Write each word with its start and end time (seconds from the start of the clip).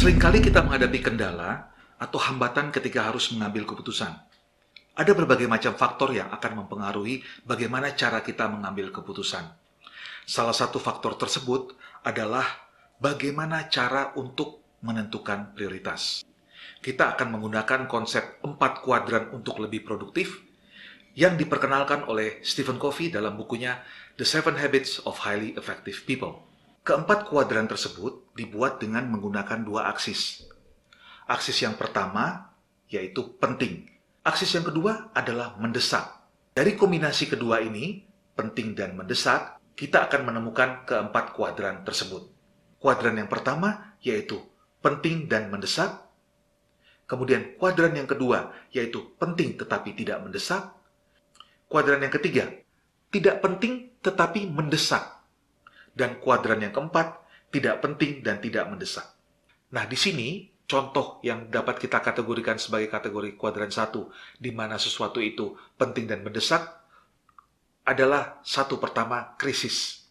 Seringkali 0.00 0.40
kita 0.40 0.64
menghadapi 0.64 1.04
kendala 1.04 1.68
atau 2.00 2.16
hambatan 2.16 2.72
ketika 2.72 3.12
harus 3.12 3.28
mengambil 3.36 3.68
keputusan. 3.68 4.16
Ada 4.96 5.12
berbagai 5.12 5.44
macam 5.44 5.76
faktor 5.76 6.16
yang 6.16 6.32
akan 6.32 6.64
mempengaruhi 6.64 7.20
bagaimana 7.44 7.92
cara 7.92 8.24
kita 8.24 8.48
mengambil 8.48 8.88
keputusan. 8.88 9.44
Salah 10.24 10.56
satu 10.56 10.80
faktor 10.80 11.20
tersebut 11.20 11.76
adalah 12.00 12.48
bagaimana 12.96 13.68
cara 13.68 14.16
untuk 14.16 14.80
menentukan 14.80 15.52
prioritas. 15.52 16.24
Kita 16.80 17.12
akan 17.12 17.36
menggunakan 17.36 17.84
konsep 17.84 18.40
empat 18.40 18.80
kuadran 18.80 19.28
untuk 19.36 19.60
lebih 19.60 19.84
produktif 19.84 20.49
yang 21.14 21.34
diperkenalkan 21.34 22.06
oleh 22.06 22.38
Stephen 22.46 22.78
Covey 22.78 23.10
dalam 23.10 23.34
bukunya 23.34 23.82
The 24.14 24.26
Seven 24.26 24.54
Habits 24.58 25.02
of 25.06 25.20
Highly 25.26 25.58
Effective 25.58 26.06
People. 26.06 26.46
Keempat 26.86 27.28
kuadran 27.28 27.68
tersebut 27.68 28.32
dibuat 28.34 28.80
dengan 28.80 29.10
menggunakan 29.10 29.62
dua 29.66 29.90
aksis. 29.90 30.46
Aksis 31.30 31.62
yang 31.62 31.76
pertama 31.76 32.50
yaitu 32.90 33.38
penting. 33.38 33.86
Aksis 34.26 34.52
yang 34.56 34.66
kedua 34.66 35.14
adalah 35.14 35.54
mendesak. 35.56 36.20
Dari 36.50 36.74
kombinasi 36.74 37.30
kedua 37.30 37.62
ini, 37.62 38.02
penting 38.34 38.74
dan 38.74 38.98
mendesak, 38.98 39.62
kita 39.78 40.10
akan 40.10 40.28
menemukan 40.28 40.84
keempat 40.84 41.32
kuadran 41.32 41.86
tersebut. 41.86 42.28
Kuadran 42.82 43.16
yang 43.16 43.30
pertama 43.30 43.96
yaitu 44.02 44.40
penting 44.80 45.28
dan 45.30 45.48
mendesak. 45.48 46.04
Kemudian 47.06 47.56
kuadran 47.56 47.96
yang 47.96 48.08
kedua 48.08 48.52
yaitu 48.74 49.14
penting 49.16 49.56
tetapi 49.56 49.94
tidak 49.96 50.20
mendesak. 50.20 50.79
Kuadran 51.70 52.02
yang 52.02 52.10
ketiga, 52.10 52.50
tidak 53.14 53.38
penting 53.38 53.94
tetapi 54.02 54.50
mendesak 54.50 55.22
dan 55.94 56.18
kuadran 56.18 56.58
yang 56.66 56.74
keempat 56.74 57.20
tidak 57.50 57.82
penting 57.82 58.22
dan 58.26 58.42
tidak 58.42 58.66
mendesak. 58.70 59.06
Nah, 59.70 59.86
di 59.86 59.98
sini 59.98 60.50
contoh 60.66 61.18
yang 61.26 61.50
dapat 61.50 61.82
kita 61.82 61.98
kategorikan 61.98 62.58
sebagai 62.58 62.90
kategori 62.90 63.34
kuadran 63.34 63.70
satu, 63.70 64.10
di 64.38 64.54
mana 64.54 64.78
sesuatu 64.78 65.18
itu 65.18 65.54
penting 65.74 66.06
dan 66.06 66.22
mendesak, 66.22 66.62
adalah 67.82 68.38
satu 68.46 68.78
pertama 68.78 69.34
krisis. 69.34 70.06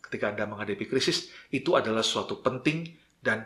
Ketika 0.00 0.32
Anda 0.32 0.48
menghadapi 0.48 0.88
krisis, 0.88 1.28
itu 1.52 1.76
adalah 1.76 2.00
suatu 2.00 2.40
penting 2.40 2.96
dan 3.20 3.44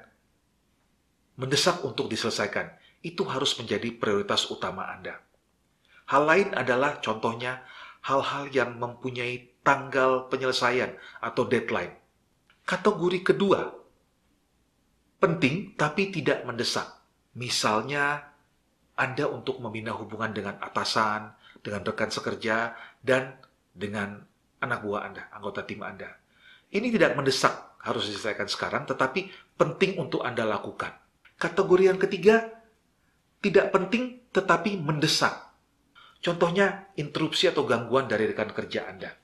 mendesak 1.38 1.82
untuk 1.82 2.06
diselesaikan. 2.06 2.70
Itu 3.02 3.26
harus 3.26 3.54
menjadi 3.58 3.94
prioritas 3.94 4.46
utama 4.50 4.90
Anda. 4.90 5.27
Hal 6.08 6.22
lain 6.24 6.48
adalah 6.56 7.04
contohnya 7.04 7.60
hal-hal 8.08 8.48
yang 8.48 8.80
mempunyai 8.80 9.60
tanggal 9.60 10.32
penyelesaian 10.32 10.96
atau 11.20 11.44
deadline. 11.44 11.92
Kategori 12.64 13.20
kedua, 13.20 13.68
penting 15.20 15.76
tapi 15.76 16.08
tidak 16.08 16.48
mendesak. 16.48 16.88
Misalnya, 17.36 18.32
Anda 18.96 19.28
untuk 19.28 19.60
membina 19.60 19.92
hubungan 19.92 20.32
dengan 20.32 20.56
atasan, 20.58 21.36
dengan 21.60 21.84
rekan 21.84 22.08
sekerja, 22.08 22.72
dan 23.04 23.36
dengan 23.76 24.24
anak 24.64 24.80
buah 24.82 25.12
Anda, 25.12 25.28
anggota 25.30 25.62
tim 25.68 25.84
Anda. 25.84 26.08
Ini 26.72 26.88
tidak 26.92 27.16
mendesak, 27.16 27.78
harus 27.84 28.08
diselesaikan 28.08 28.48
sekarang, 28.48 28.84
tetapi 28.88 29.28
penting 29.56 30.00
untuk 30.00 30.24
Anda 30.24 30.44
lakukan. 30.48 30.92
Kategori 31.38 31.84
yang 31.94 32.00
ketiga, 32.00 32.64
tidak 33.38 33.70
penting 33.70 34.24
tetapi 34.34 34.76
mendesak. 34.76 35.47
Contohnya, 36.18 36.90
interupsi 36.98 37.46
atau 37.46 37.62
gangguan 37.62 38.10
dari 38.10 38.26
rekan 38.26 38.50
kerja 38.50 38.90
Anda. 38.90 39.14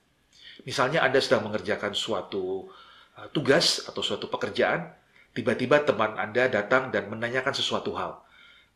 Misalnya 0.63 1.03
Anda 1.03 1.19
sedang 1.19 1.51
mengerjakan 1.51 1.91
suatu 1.91 2.71
uh, 3.19 3.27
tugas 3.35 3.83
atau 3.83 3.99
suatu 3.99 4.31
pekerjaan, 4.31 4.95
tiba-tiba 5.35 5.83
teman 5.83 6.15
Anda 6.15 6.47
datang 6.47 6.89
dan 6.95 7.11
menanyakan 7.11 7.51
sesuatu 7.51 7.91
hal. 7.99 8.23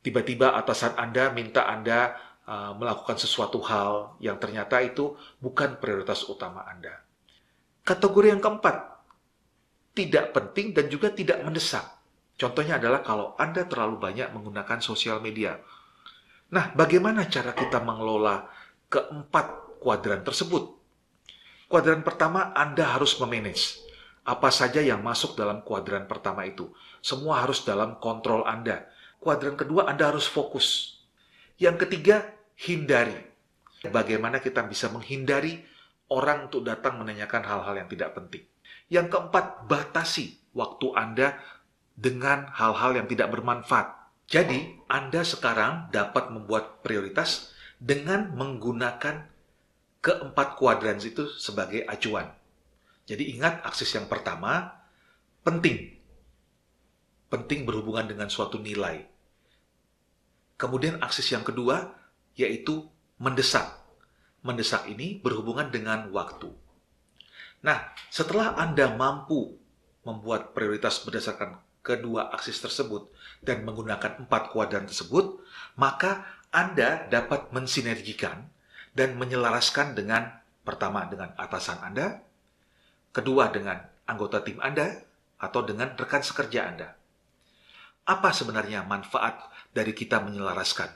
Tiba-tiba 0.04 0.56
atasan 0.56 1.00
Anda 1.00 1.32
minta 1.32 1.64
Anda 1.64 2.20
uh, 2.44 2.76
melakukan 2.76 3.16
sesuatu 3.16 3.64
hal 3.64 4.20
yang 4.20 4.36
ternyata 4.36 4.84
itu 4.84 5.16
bukan 5.40 5.80
prioritas 5.80 6.28
utama 6.28 6.68
Anda. 6.68 7.00
Kategori 7.88 8.36
yang 8.36 8.44
keempat, 8.44 8.76
tidak 9.96 10.36
penting 10.36 10.76
dan 10.76 10.92
juga 10.92 11.10
tidak 11.10 11.42
mendesak. 11.42 11.84
Contohnya 12.40 12.80
adalah 12.80 13.04
kalau 13.04 13.36
Anda 13.36 13.68
terlalu 13.68 14.00
banyak 14.00 14.32
menggunakan 14.32 14.80
sosial 14.80 15.20
media. 15.20 15.60
Nah, 16.50 16.74
bagaimana 16.74 17.30
cara 17.30 17.54
kita 17.54 17.78
mengelola 17.78 18.50
keempat 18.90 19.80
kuadran 19.82 20.26
tersebut? 20.26 20.74
Kuadran 21.70 22.02
pertama 22.02 22.50
Anda 22.58 22.98
harus 22.98 23.14
memanage. 23.22 23.78
Apa 24.26 24.50
saja 24.50 24.82
yang 24.82 25.06
masuk 25.06 25.38
dalam 25.38 25.62
kuadran 25.62 26.10
pertama 26.10 26.46
itu. 26.50 26.74
Semua 27.06 27.46
harus 27.46 27.62
dalam 27.62 28.02
kontrol 28.02 28.42
Anda. 28.50 28.90
Kuadran 29.22 29.54
kedua 29.54 29.86
Anda 29.86 30.10
harus 30.10 30.26
fokus. 30.26 30.98
Yang 31.62 31.86
ketiga, 31.86 32.26
hindari. 32.58 33.30
Bagaimana 33.86 34.42
kita 34.42 34.66
bisa 34.66 34.90
menghindari 34.90 35.62
orang 36.10 36.50
untuk 36.50 36.66
datang 36.66 36.98
menanyakan 36.98 37.46
hal-hal 37.46 37.76
yang 37.86 37.90
tidak 37.94 38.18
penting. 38.18 38.44
Yang 38.90 39.14
keempat, 39.14 39.70
batasi 39.70 40.42
waktu 40.58 40.88
Anda 40.98 41.38
dengan 41.94 42.50
hal-hal 42.50 42.98
yang 42.98 43.06
tidak 43.06 43.30
bermanfaat. 43.30 43.99
Jadi, 44.30 44.78
Anda 44.86 45.26
sekarang 45.26 45.90
dapat 45.90 46.30
membuat 46.30 46.86
prioritas 46.86 47.50
dengan 47.82 48.30
menggunakan 48.38 49.26
keempat 50.06 50.48
kuadran 50.62 51.02
itu 51.02 51.34
sebagai 51.42 51.82
acuan. 51.90 52.30
Jadi 53.10 53.34
ingat 53.34 53.66
aksis 53.66 53.98
yang 53.98 54.06
pertama, 54.06 54.70
penting. 55.42 55.98
Penting 57.34 57.66
berhubungan 57.66 58.06
dengan 58.06 58.30
suatu 58.30 58.62
nilai. 58.62 59.02
Kemudian 60.62 61.02
aksis 61.02 61.34
yang 61.34 61.42
kedua, 61.42 61.90
yaitu 62.38 62.86
mendesak. 63.18 63.82
Mendesak 64.46 64.86
ini 64.86 65.18
berhubungan 65.18 65.74
dengan 65.74 66.14
waktu. 66.14 66.54
Nah, 67.66 67.98
setelah 68.14 68.54
Anda 68.62 68.94
mampu 68.94 69.58
membuat 70.06 70.54
prioritas 70.54 71.02
berdasarkan 71.02 71.60
kedua 71.82 72.30
aksis 72.36 72.60
tersebut 72.60 73.10
dan 73.40 73.64
menggunakan 73.64 74.26
empat 74.26 74.52
kuadran 74.52 74.86
tersebut, 74.86 75.40
maka 75.80 76.28
Anda 76.52 77.08
dapat 77.08 77.54
mensinergikan 77.56 78.50
dan 78.94 79.16
menyelaraskan 79.16 79.96
dengan 79.96 80.28
pertama 80.66 81.08
dengan 81.08 81.32
atasan 81.40 81.80
Anda, 81.82 82.20
kedua 83.16 83.50
dengan 83.50 83.80
anggota 84.06 84.44
tim 84.44 84.60
Anda, 84.60 85.02
atau 85.40 85.64
dengan 85.64 85.96
rekan 85.96 86.22
sekerja 86.22 86.68
Anda. 86.68 86.94
Apa 88.04 88.36
sebenarnya 88.36 88.84
manfaat 88.84 89.40
dari 89.72 89.96
kita 89.96 90.20
menyelaraskan? 90.20 90.90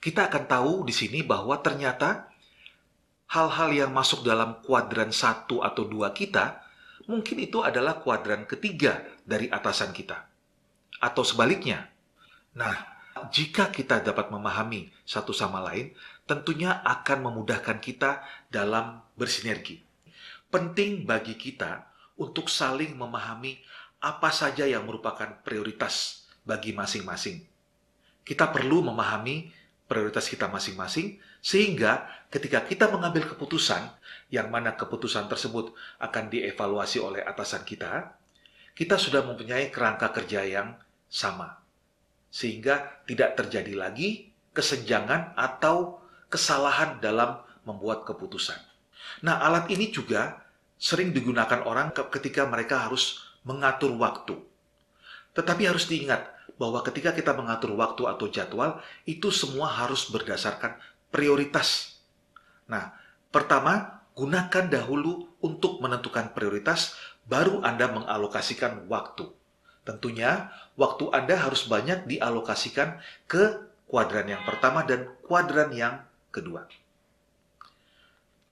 Kita 0.00 0.32
akan 0.32 0.44
tahu 0.48 0.72
di 0.88 0.94
sini 0.96 1.20
bahwa 1.20 1.60
ternyata 1.60 2.32
hal-hal 3.30 3.70
yang 3.70 3.92
masuk 3.94 4.26
dalam 4.26 4.58
kuadran 4.64 5.12
satu 5.12 5.62
atau 5.62 5.86
dua 5.86 6.10
kita, 6.10 6.64
mungkin 7.06 7.36
itu 7.38 7.62
adalah 7.62 8.00
kuadran 8.02 8.48
ketiga 8.48 9.04
dari 9.30 9.46
atasan 9.46 9.94
kita. 9.94 10.26
Atau 10.98 11.22
sebaliknya. 11.22 11.86
Nah, 12.58 12.74
jika 13.30 13.70
kita 13.70 14.02
dapat 14.02 14.34
memahami 14.34 14.90
satu 15.06 15.30
sama 15.30 15.62
lain, 15.70 15.94
tentunya 16.26 16.82
akan 16.82 17.30
memudahkan 17.30 17.78
kita 17.78 18.26
dalam 18.50 18.98
bersinergi. 19.14 19.78
Penting 20.50 21.06
bagi 21.06 21.38
kita 21.38 21.86
untuk 22.18 22.50
saling 22.50 22.98
memahami 22.98 23.62
apa 24.02 24.34
saja 24.34 24.66
yang 24.66 24.82
merupakan 24.82 25.30
prioritas 25.46 26.26
bagi 26.42 26.74
masing-masing. 26.74 27.46
Kita 28.26 28.50
perlu 28.50 28.82
memahami 28.82 29.52
prioritas 29.90 30.30
kita 30.30 30.46
masing-masing, 30.46 31.18
sehingga 31.42 32.06
ketika 32.30 32.62
kita 32.62 32.86
mengambil 32.88 33.26
keputusan, 33.26 33.90
yang 34.30 34.46
mana 34.46 34.78
keputusan 34.78 35.26
tersebut 35.26 35.74
akan 35.98 36.30
dievaluasi 36.30 37.02
oleh 37.02 37.26
atasan 37.26 37.66
kita, 37.66 38.14
kita 38.80 38.96
sudah 38.96 39.20
mempunyai 39.20 39.68
kerangka 39.68 40.08
kerja 40.08 40.40
yang 40.40 40.72
sama, 41.04 41.60
sehingga 42.32 43.04
tidak 43.04 43.36
terjadi 43.36 43.76
lagi 43.76 44.32
kesenjangan 44.56 45.36
atau 45.36 46.00
kesalahan 46.32 46.96
dalam 46.96 47.44
membuat 47.68 48.08
keputusan. 48.08 48.56
Nah, 49.20 49.36
alat 49.44 49.68
ini 49.68 49.92
juga 49.92 50.40
sering 50.80 51.12
digunakan 51.12 51.60
orang 51.68 51.92
ketika 51.92 52.48
mereka 52.48 52.88
harus 52.88 53.20
mengatur 53.44 53.92
waktu. 54.00 54.40
Tetapi 55.36 55.68
harus 55.68 55.84
diingat 55.84 56.32
bahwa 56.56 56.80
ketika 56.80 57.12
kita 57.12 57.36
mengatur 57.36 57.76
waktu 57.76 58.08
atau 58.08 58.32
jadwal, 58.32 58.80
itu 59.04 59.28
semua 59.28 59.68
harus 59.68 60.08
berdasarkan 60.08 60.80
prioritas. 61.12 62.00
Nah, 62.64 62.96
pertama, 63.28 64.00
gunakan 64.16 64.72
dahulu 64.72 65.36
untuk 65.40 65.80
menentukan 65.80 66.32
prioritas, 66.36 66.96
baru 67.30 67.62
Anda 67.62 67.86
mengalokasikan 67.94 68.90
waktu. 68.90 69.30
Tentunya, 69.86 70.50
waktu 70.74 71.08
Anda 71.14 71.38
harus 71.38 71.70
banyak 71.70 72.10
dialokasikan 72.10 72.98
ke 73.30 73.70
kuadran 73.86 74.26
yang 74.26 74.42
pertama 74.42 74.82
dan 74.82 75.06
kuadran 75.24 75.70
yang 75.70 76.02
kedua. 76.34 76.66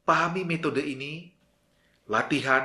Pahami 0.07 0.47
metode 0.47 0.81
ini, 0.81 1.29
latihan, 2.09 2.65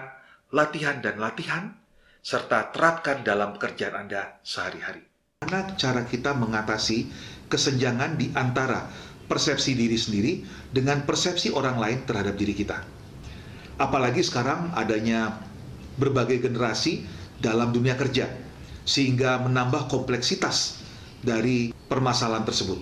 latihan, 0.53 1.03
dan 1.03 1.19
latihan, 1.19 1.75
serta 2.23 2.71
terapkan 2.71 3.25
dalam 3.25 3.57
pekerjaan 3.59 4.07
Anda 4.07 4.39
sehari-hari. 4.47 5.03
Bagaimana 5.43 5.75
cara 5.75 6.07
kita 6.07 6.31
mengatasi 6.31 7.11
kesenjangan 7.51 8.15
di 8.15 8.31
antara 8.31 8.87
persepsi 9.27 9.75
diri 9.75 9.99
sendiri 9.99 10.33
dengan 10.71 11.03
persepsi 11.03 11.51
orang 11.51 11.75
lain 11.75 11.99
terhadap 12.07 12.39
diri 12.39 12.55
kita? 12.55 12.79
Apalagi 13.75 14.23
sekarang 14.23 14.71
adanya 14.71 15.35
berbagai 15.97 16.41
generasi 16.41 17.05
dalam 17.37 17.73
dunia 17.75 17.93
kerja, 17.93 18.29
sehingga 18.87 19.41
menambah 19.41 19.91
kompleksitas 19.91 20.81
dari 21.23 21.71
permasalahan 21.87 22.43
tersebut. 22.43 22.79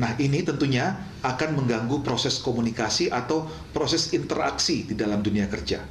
Nah, 0.00 0.16
ini 0.16 0.40
tentunya 0.40 0.96
akan 1.20 1.60
mengganggu 1.60 2.00
proses 2.00 2.40
komunikasi 2.40 3.12
atau 3.12 3.44
proses 3.76 4.16
interaksi 4.16 4.88
di 4.88 4.96
dalam 4.96 5.20
dunia 5.20 5.44
kerja. 5.44 5.84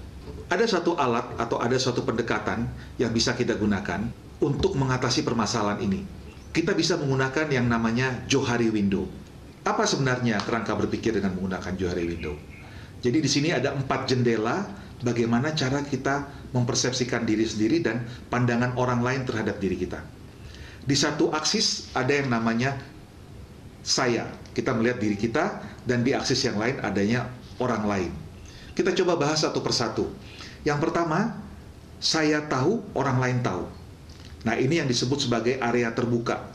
Ada 0.49 0.65
satu 0.65 0.97
alat 0.97 1.37
atau 1.37 1.61
ada 1.61 1.77
suatu 1.77 2.01
pendekatan 2.01 2.65
yang 2.97 3.13
bisa 3.13 3.37
kita 3.37 3.53
gunakan 3.53 4.09
untuk 4.41 4.73
mengatasi 4.73 5.21
permasalahan 5.21 5.77
ini. 5.85 6.01
Kita 6.49 6.73
bisa 6.73 6.97
menggunakan 6.97 7.53
yang 7.53 7.69
namanya 7.69 8.25
Johari 8.25 8.73
Window. 8.73 9.05
Apa 9.61 9.85
sebenarnya 9.85 10.41
kerangka 10.41 10.73
berpikir 10.73 11.13
dengan 11.13 11.37
menggunakan 11.37 11.77
Johari 11.77 12.09
Window? 12.09 12.33
Jadi 13.05 13.21
di 13.21 13.29
sini 13.29 13.53
ada 13.53 13.77
empat 13.77 14.09
jendela 14.09 14.65
bagaimana 15.03 15.55
cara 15.55 15.83
kita 15.85 16.27
mempersepsikan 16.51 17.23
diri 17.23 17.45
sendiri 17.45 17.79
dan 17.83 18.03
pandangan 18.27 18.75
orang 18.75 18.99
lain 19.05 19.21
terhadap 19.23 19.61
diri 19.61 19.77
kita. 19.79 20.01
Di 20.83 20.95
satu 20.97 21.29
aksis 21.29 21.93
ada 21.93 22.09
yang 22.09 22.33
namanya 22.33 22.73
saya. 23.85 24.27
Kita 24.55 24.73
melihat 24.75 24.97
diri 24.99 25.15
kita 25.15 25.61
dan 25.85 26.01
di 26.03 26.11
aksis 26.11 26.43
yang 26.43 26.57
lain 26.57 26.81
adanya 26.81 27.29
orang 27.61 27.83
lain. 27.85 28.11
Kita 28.73 28.95
coba 29.03 29.19
bahas 29.19 29.43
satu 29.43 29.61
persatu. 29.61 30.09
Yang 30.63 30.89
pertama, 30.89 31.39
saya 31.99 32.43
tahu, 32.47 32.83
orang 32.95 33.19
lain 33.19 33.37
tahu. 33.43 33.63
Nah, 34.47 34.55
ini 34.55 34.79
yang 34.79 34.87
disebut 34.87 35.27
sebagai 35.27 35.59
area 35.59 35.91
terbuka. 35.91 36.47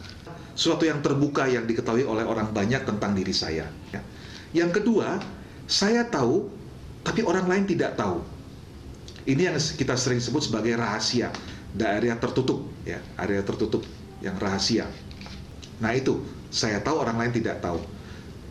Suatu 0.56 0.88
yang 0.88 1.04
terbuka 1.04 1.44
yang 1.44 1.68
diketahui 1.68 2.04
oleh 2.04 2.24
orang 2.24 2.48
banyak 2.48 2.84
tentang 2.88 3.12
diri 3.12 3.34
saya. 3.36 3.68
Yang 4.56 4.80
kedua, 4.80 5.20
saya 5.68 6.06
tahu, 6.08 6.48
tapi 7.04 7.20
orang 7.26 7.44
lain 7.44 7.64
tidak 7.68 7.96
tahu. 7.98 8.33
Ini 9.24 9.52
yang 9.52 9.56
kita 9.56 9.96
sering 9.96 10.20
sebut 10.20 10.44
sebagai 10.44 10.76
rahasia, 10.76 11.32
daerah 11.72 12.20
tertutup, 12.20 12.68
ya, 12.84 13.00
area 13.16 13.40
tertutup 13.40 13.80
yang 14.20 14.36
rahasia. 14.36 14.84
Nah 15.80 15.96
itu, 15.96 16.20
saya 16.52 16.78
tahu 16.84 17.00
orang 17.00 17.18
lain 17.18 17.32
tidak 17.40 17.64
tahu. 17.64 17.80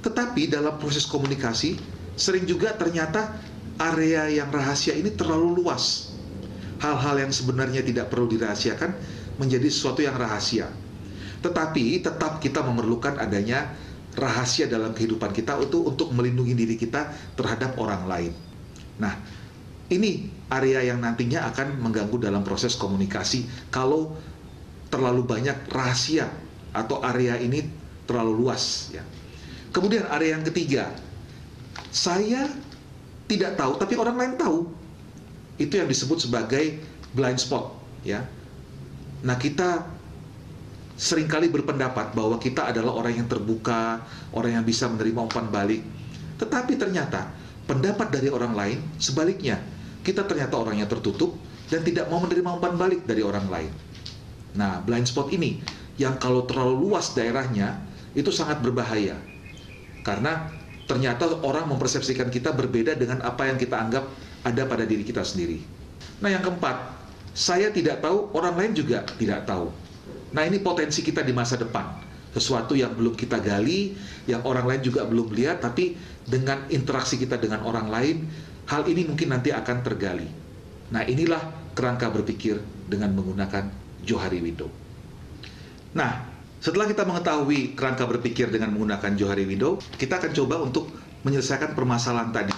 Tetapi 0.04 0.50
dalam 0.50 0.76
proses 0.82 1.06
komunikasi, 1.06 1.78
sering 2.18 2.44
juga 2.50 2.74
ternyata 2.76 3.38
area 3.80 4.28
yang 4.28 4.50
rahasia 4.50 4.98
ini 4.98 5.14
terlalu 5.14 5.64
luas. 5.64 6.12
Hal-hal 6.82 7.16
yang 7.24 7.32
sebenarnya 7.32 7.80
tidak 7.86 8.12
perlu 8.12 8.28
dirahasiakan 8.28 8.92
menjadi 9.40 9.70
sesuatu 9.72 10.04
yang 10.04 10.18
rahasia. 10.20 10.68
Tetapi 11.40 12.04
tetap 12.04 12.44
kita 12.44 12.60
memerlukan 12.60 13.16
adanya 13.22 13.72
rahasia 14.20 14.70
dalam 14.70 14.92
kehidupan 14.92 15.32
kita 15.32 15.58
untuk 15.58 15.88
untuk 15.90 16.12
melindungi 16.12 16.54
diri 16.54 16.76
kita 16.76 17.14
terhadap 17.40 17.80
orang 17.80 18.04
lain. 18.06 18.34
Nah, 19.00 19.16
ini 19.90 20.30
area 20.52 20.84
yang 20.84 21.00
nantinya 21.00 21.48
akan 21.54 21.80
mengganggu 21.80 22.20
dalam 22.20 22.44
proses 22.44 22.76
komunikasi 22.76 23.48
kalau 23.72 24.16
terlalu 24.92 25.26
banyak 25.26 25.56
rahasia 25.72 26.30
atau 26.74 27.02
area 27.02 27.38
ini 27.40 27.66
terlalu 28.06 28.46
luas 28.46 28.94
ya. 28.94 29.02
Kemudian 29.74 30.06
area 30.06 30.38
yang 30.38 30.46
ketiga, 30.46 30.94
saya 31.90 32.46
tidak 33.26 33.58
tahu 33.58 33.82
tapi 33.82 33.98
orang 33.98 34.16
lain 34.18 34.34
tahu. 34.38 34.70
Itu 35.58 35.82
yang 35.82 35.90
disebut 35.90 36.30
sebagai 36.30 36.78
blind 37.14 37.42
spot 37.42 37.74
ya. 38.06 38.22
Nah, 39.26 39.38
kita 39.40 39.90
sering 40.94 41.26
kali 41.26 41.50
berpendapat 41.50 42.14
bahwa 42.14 42.38
kita 42.38 42.70
adalah 42.70 42.94
orang 42.94 43.18
yang 43.18 43.28
terbuka, 43.30 44.06
orang 44.36 44.62
yang 44.62 44.66
bisa 44.66 44.86
menerima 44.86 45.26
umpan 45.26 45.50
balik. 45.50 45.82
Tetapi 46.38 46.78
ternyata 46.78 47.34
pendapat 47.66 48.14
dari 48.14 48.30
orang 48.30 48.54
lain 48.54 48.78
sebaliknya 49.02 49.58
kita 50.04 50.28
ternyata 50.28 50.60
orangnya 50.60 50.86
tertutup 50.86 51.40
dan 51.72 51.82
tidak 51.82 52.12
mau 52.12 52.20
menerima 52.20 52.60
umpan 52.60 52.76
balik 52.76 53.08
dari 53.08 53.24
orang 53.24 53.48
lain. 53.48 53.72
Nah, 54.54 54.84
blind 54.84 55.10
spot 55.10 55.34
ini 55.34 55.64
yang 55.98 56.20
kalau 56.22 56.46
terlalu 56.46 56.92
luas 56.92 57.16
daerahnya 57.18 57.82
itu 58.14 58.30
sangat 58.30 58.62
berbahaya. 58.62 59.18
Karena 60.06 60.52
ternyata 60.86 61.40
orang 61.42 61.72
mempersepsikan 61.72 62.28
kita 62.30 62.52
berbeda 62.54 62.94
dengan 63.00 63.24
apa 63.24 63.50
yang 63.50 63.58
kita 63.58 63.80
anggap 63.80 64.06
ada 64.44 64.62
pada 64.68 64.84
diri 64.84 65.02
kita 65.08 65.24
sendiri. 65.24 65.64
Nah, 66.20 66.30
yang 66.30 66.44
keempat, 66.44 66.76
saya 67.34 67.72
tidak 67.72 68.04
tahu, 68.04 68.30
orang 68.36 68.54
lain 68.60 68.72
juga 68.78 69.08
tidak 69.18 69.48
tahu. 69.48 69.72
Nah, 70.36 70.44
ini 70.44 70.60
potensi 70.60 71.02
kita 71.02 71.24
di 71.24 71.32
masa 71.32 71.56
depan. 71.56 72.04
Sesuatu 72.34 72.74
yang 72.74 72.94
belum 72.98 73.14
kita 73.14 73.38
gali, 73.40 73.94
yang 74.26 74.42
orang 74.44 74.66
lain 74.66 74.82
juga 74.82 75.06
belum 75.06 75.32
lihat, 75.32 75.62
tapi 75.62 75.94
dengan 76.26 76.66
interaksi 76.74 77.16
kita 77.16 77.38
dengan 77.38 77.62
orang 77.64 77.88
lain, 77.88 78.26
Hal 78.70 78.88
ini 78.88 79.08
mungkin 79.08 79.34
nanti 79.34 79.52
akan 79.52 79.78
tergali. 79.84 80.28
Nah, 80.94 81.04
inilah 81.04 81.74
kerangka 81.76 82.08
berpikir 82.14 82.62
dengan 82.88 83.12
menggunakan 83.18 83.68
Johari 84.04 84.40
Window. 84.40 84.70
Nah, 85.94 86.26
setelah 86.64 86.88
kita 86.88 87.04
mengetahui 87.04 87.76
kerangka 87.76 88.08
berpikir 88.08 88.48
dengan 88.48 88.72
menggunakan 88.72 89.20
Johari 89.20 89.44
Window, 89.44 89.82
kita 90.00 90.24
akan 90.24 90.32
coba 90.32 90.56
untuk 90.64 90.88
menyelesaikan 91.28 91.76
permasalahan 91.76 92.32
tadi. 92.32 92.56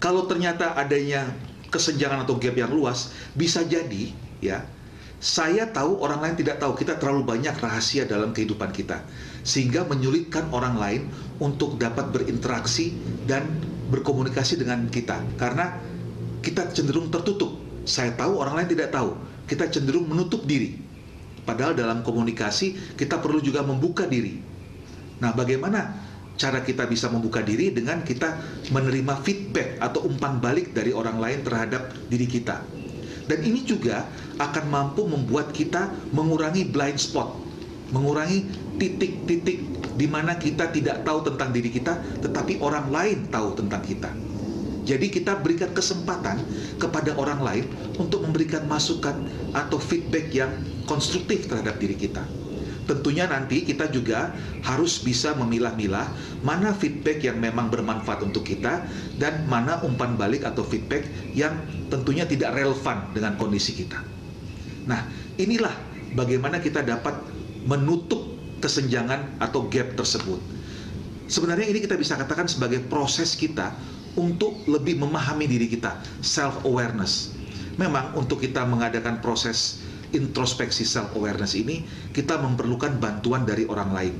Kalau 0.00 0.28
ternyata 0.28 0.76
adanya 0.76 1.28
kesenjangan 1.68 2.24
atau 2.28 2.36
gap 2.36 2.56
yang 2.56 2.72
luas, 2.72 3.12
bisa 3.32 3.64
jadi 3.64 4.12
ya 4.40 4.64
saya 5.24 5.72
tahu 5.72 6.04
orang 6.04 6.20
lain 6.20 6.36
tidak 6.44 6.60
tahu 6.60 6.76
kita 6.76 7.00
terlalu 7.00 7.24
banyak 7.24 7.56
rahasia 7.56 8.04
dalam 8.04 8.36
kehidupan 8.36 8.68
kita 8.76 9.00
sehingga 9.40 9.88
menyulitkan 9.88 10.52
orang 10.52 10.76
lain 10.76 11.02
untuk 11.40 11.80
dapat 11.80 12.12
berinteraksi 12.12 12.92
dan 13.24 13.48
berkomunikasi 13.94 14.58
dengan 14.58 14.90
kita 14.90 15.22
karena 15.38 15.78
kita 16.42 16.74
cenderung 16.74 17.08
tertutup. 17.08 17.56
Saya 17.86 18.12
tahu 18.18 18.42
orang 18.42 18.64
lain 18.64 18.68
tidak 18.74 18.90
tahu. 18.90 19.14
Kita 19.46 19.70
cenderung 19.70 20.08
menutup 20.10 20.42
diri. 20.44 20.76
Padahal 21.44 21.76
dalam 21.76 22.00
komunikasi 22.00 22.96
kita 22.96 23.20
perlu 23.20 23.38
juga 23.38 23.60
membuka 23.60 24.08
diri. 24.08 24.40
Nah, 25.20 25.36
bagaimana 25.36 25.92
cara 26.34 26.64
kita 26.64 26.88
bisa 26.90 27.06
membuka 27.12 27.44
diri 27.44 27.70
dengan 27.70 28.02
kita 28.02 28.40
menerima 28.74 29.20
feedback 29.22 29.78
atau 29.78 30.08
umpan 30.08 30.42
balik 30.42 30.74
dari 30.74 30.90
orang 30.90 31.20
lain 31.20 31.44
terhadap 31.46 31.94
diri 32.10 32.26
kita. 32.26 32.64
Dan 33.24 33.40
ini 33.40 33.64
juga 33.64 34.04
akan 34.36 34.64
mampu 34.68 35.08
membuat 35.08 35.54
kita 35.54 35.88
mengurangi 36.12 36.68
blind 36.68 37.00
spot, 37.00 37.32
mengurangi 37.94 38.44
titik-titik 38.76 39.73
di 39.94 40.06
mana 40.10 40.36
kita 40.38 40.70
tidak 40.74 41.06
tahu 41.06 41.26
tentang 41.26 41.54
diri 41.54 41.70
kita, 41.70 41.98
tetapi 42.22 42.58
orang 42.62 42.90
lain 42.90 43.18
tahu 43.30 43.54
tentang 43.54 43.82
kita. 43.82 44.10
Jadi 44.84 45.08
kita 45.08 45.40
berikan 45.40 45.72
kesempatan 45.72 46.44
kepada 46.76 47.16
orang 47.16 47.40
lain 47.40 47.66
untuk 47.96 48.20
memberikan 48.20 48.68
masukan 48.68 49.16
atau 49.56 49.80
feedback 49.80 50.28
yang 50.28 50.52
konstruktif 50.84 51.48
terhadap 51.48 51.80
diri 51.80 51.96
kita. 51.96 52.20
Tentunya 52.84 53.24
nanti 53.24 53.64
kita 53.64 53.88
juga 53.88 54.36
harus 54.60 55.00
bisa 55.00 55.32
memilah-milah 55.40 56.04
mana 56.44 56.76
feedback 56.76 57.24
yang 57.24 57.40
memang 57.40 57.72
bermanfaat 57.72 58.20
untuk 58.20 58.44
kita 58.44 58.84
dan 59.16 59.48
mana 59.48 59.80
umpan 59.80 60.20
balik 60.20 60.44
atau 60.44 60.60
feedback 60.60 61.08
yang 61.32 61.56
tentunya 61.88 62.28
tidak 62.28 62.52
relevan 62.52 63.08
dengan 63.16 63.40
kondisi 63.40 63.72
kita. 63.72 64.04
Nah, 64.84 65.08
inilah 65.40 65.72
bagaimana 66.12 66.60
kita 66.60 66.84
dapat 66.84 67.16
menutup 67.64 68.33
kesenjangan 68.64 69.36
atau 69.44 69.68
gap 69.68 69.92
tersebut. 69.92 70.40
Sebenarnya 71.28 71.68
ini 71.68 71.84
kita 71.84 72.00
bisa 72.00 72.16
katakan 72.16 72.48
sebagai 72.48 72.80
proses 72.88 73.36
kita 73.36 73.76
untuk 74.16 74.64
lebih 74.64 74.96
memahami 74.96 75.44
diri 75.44 75.68
kita, 75.68 76.00
self 76.24 76.64
awareness. 76.64 77.36
Memang 77.76 78.16
untuk 78.16 78.40
kita 78.40 78.64
mengadakan 78.64 79.20
proses 79.20 79.84
introspeksi 80.16 80.88
self 80.88 81.12
awareness 81.12 81.52
ini, 81.52 81.84
kita 82.16 82.40
memerlukan 82.40 82.96
bantuan 82.96 83.44
dari 83.44 83.68
orang 83.68 83.90
lain. 83.92 84.14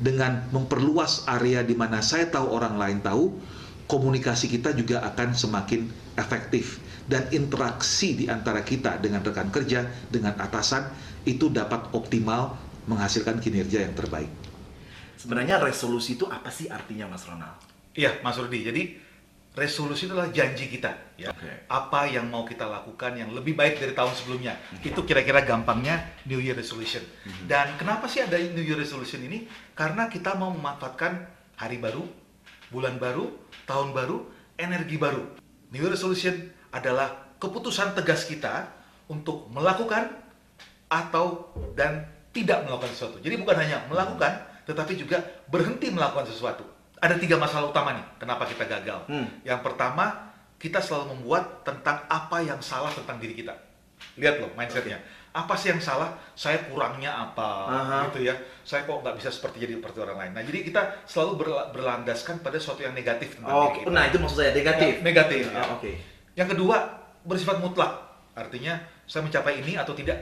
Dengan 0.00 0.48
memperluas 0.48 1.28
area 1.28 1.60
di 1.60 1.76
mana 1.76 2.00
saya 2.00 2.24
tahu 2.32 2.48
orang 2.56 2.80
lain 2.80 2.98
tahu, 3.04 3.36
komunikasi 3.84 4.48
kita 4.48 4.72
juga 4.72 5.04
akan 5.04 5.36
semakin 5.36 5.90
efektif 6.16 6.80
dan 7.10 7.26
interaksi 7.34 8.14
di 8.14 8.24
antara 8.30 8.62
kita 8.62 9.02
dengan 9.02 9.20
rekan 9.26 9.50
kerja, 9.50 9.84
dengan 10.08 10.38
atasan 10.38 10.86
itu 11.26 11.50
dapat 11.50 11.90
optimal 11.92 12.69
menghasilkan 12.88 13.42
kinerja 13.42 13.84
yang 13.84 13.94
terbaik. 13.96 14.30
Sebenarnya 15.20 15.60
resolusi 15.60 16.16
itu 16.16 16.24
apa 16.24 16.48
sih 16.48 16.72
artinya 16.72 17.12
Mas 17.12 17.28
Ronald? 17.28 17.60
Iya, 17.92 18.24
Mas 18.24 18.40
Rudi. 18.40 18.64
Jadi 18.64 18.82
resolusi 19.52 20.06
itu 20.08 20.14
adalah 20.14 20.32
janji 20.32 20.70
kita, 20.70 20.94
ya. 21.18 21.34
Okay. 21.34 21.66
Apa 21.66 22.06
yang 22.08 22.30
mau 22.30 22.46
kita 22.46 22.64
lakukan 22.64 23.18
yang 23.18 23.34
lebih 23.34 23.58
baik 23.58 23.82
dari 23.82 23.92
tahun 23.92 24.14
sebelumnya. 24.14 24.56
Okay. 24.80 24.94
Itu 24.94 25.04
kira-kira 25.04 25.42
gampangnya 25.42 26.00
New 26.24 26.38
Year 26.38 26.56
Resolution. 26.56 27.02
Mm-hmm. 27.02 27.44
Dan 27.50 27.76
kenapa 27.76 28.06
sih 28.06 28.22
ada 28.24 28.38
New 28.38 28.62
Year 28.62 28.78
Resolution 28.78 29.20
ini? 29.26 29.44
Karena 29.74 30.06
kita 30.08 30.38
mau 30.38 30.54
memanfaatkan 30.54 31.26
hari 31.58 31.76
baru, 31.82 32.06
bulan 32.72 32.96
baru, 32.96 33.28
tahun 33.66 33.92
baru, 33.92 34.24
energi 34.56 34.96
baru. 34.96 35.26
New 35.74 35.82
Year 35.82 35.92
Resolution 35.92 36.48
adalah 36.70 37.34
keputusan 37.42 37.98
tegas 37.98 38.24
kita 38.24 38.70
untuk 39.10 39.50
melakukan 39.50 40.14
atau 40.86 41.50
dan 41.74 42.06
tidak 42.30 42.66
melakukan 42.66 42.90
sesuatu. 42.90 43.16
Jadi 43.18 43.34
bukan 43.38 43.56
hanya 43.58 43.82
melakukan, 43.90 44.32
tetapi 44.64 44.92
juga 44.94 45.18
berhenti 45.50 45.90
melakukan 45.90 46.26
sesuatu. 46.26 46.62
Ada 47.00 47.16
tiga 47.16 47.40
masalah 47.40 47.72
utama 47.72 47.96
nih, 47.96 48.04
kenapa 48.20 48.44
kita 48.44 48.68
gagal. 48.68 49.08
Hmm. 49.08 49.26
Yang 49.42 49.60
pertama, 49.64 50.30
kita 50.60 50.78
selalu 50.78 51.16
membuat 51.16 51.64
tentang 51.64 52.04
apa 52.06 52.44
yang 52.44 52.60
salah 52.60 52.92
tentang 52.92 53.16
diri 53.16 53.32
kita. 53.32 53.56
Lihat 54.20 54.40
loh 54.40 54.52
mindsetnya. 54.52 55.00
Apa 55.30 55.54
sih 55.54 55.70
yang 55.70 55.78
salah? 55.78 56.18
Saya 56.34 56.66
kurangnya 56.66 57.14
apa? 57.14 57.48
Aha. 57.70 57.98
Gitu 58.10 58.26
ya. 58.26 58.34
Saya 58.66 58.82
kok 58.82 58.98
nggak 58.98 59.14
bisa 59.16 59.30
seperti 59.30 59.62
jadi 59.62 59.78
seperti 59.78 59.98
orang 60.02 60.18
lain. 60.18 60.32
Nah, 60.34 60.42
jadi 60.42 60.58
kita 60.66 60.82
selalu 61.06 61.32
berla- 61.38 61.68
berlandaskan 61.70 62.42
pada 62.42 62.58
sesuatu 62.58 62.82
yang 62.82 62.92
negatif 62.92 63.38
tentang 63.38 63.54
Oh, 63.54 63.70
diri 63.70 63.86
kita. 63.86 63.94
nah 63.94 64.02
itu 64.10 64.16
maksud 64.18 64.36
saya 64.42 64.52
negatif. 64.52 64.92
Ya, 64.98 65.02
negatif, 65.06 65.42
ya. 65.46 65.62
Oke. 65.70 65.92
Yang 66.34 66.48
kedua, 66.58 66.76
bersifat 67.22 67.56
mutlak. 67.62 67.92
Artinya 68.34 68.74
saya 69.06 69.22
mencapai 69.22 69.62
ini 69.62 69.78
atau 69.78 69.94
tidak. 69.94 70.18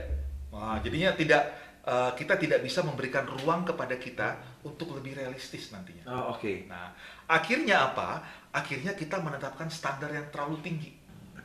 Nah, 0.53 0.77
jadinya 0.79 1.09
tidak 1.17 1.41
eh, 1.85 2.11
kita 2.15 2.35
tidak 2.35 2.59
bisa 2.63 2.83
memberikan 2.83 3.23
ruang 3.27 3.63
kepada 3.63 3.95
kita 3.95 4.35
untuk 4.65 4.95
lebih 4.97 5.15
realistis 5.19 5.71
nantinya. 5.71 6.03
Oh, 6.09 6.35
oke. 6.35 6.67
Nah, 6.67 6.91
akhirnya 7.27 7.93
apa? 7.93 8.23
Akhirnya 8.51 8.97
kita 8.97 9.21
menetapkan 9.21 9.69
standar 9.69 10.09
yang 10.09 10.27
terlalu 10.33 10.59
tinggi. 10.59 10.91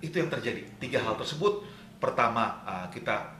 Itu 0.00 0.18
yang 0.18 0.32
terjadi. 0.32 0.64
Tiga 0.80 1.00
hal 1.04 1.14
tersebut. 1.14 1.62
Pertama, 2.00 2.60
eh, 2.66 2.86
kita 2.92 3.30